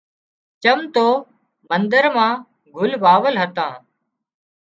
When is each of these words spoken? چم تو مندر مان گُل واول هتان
چم 0.63 0.79
تو 0.93 1.05
مندر 1.69 2.05
مان 2.15 2.33
گُل 2.75 2.91
واول 3.03 3.35
هتان 3.41 3.79